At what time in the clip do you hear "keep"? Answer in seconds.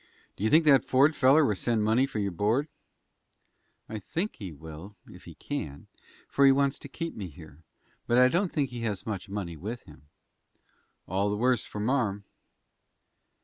6.87-7.15